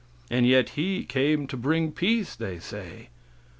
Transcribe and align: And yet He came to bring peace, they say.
And 0.31 0.47
yet 0.47 0.69
He 0.69 1.05
came 1.05 1.45
to 1.45 1.55
bring 1.55 1.91
peace, 1.91 2.35
they 2.35 2.57
say. 2.57 3.09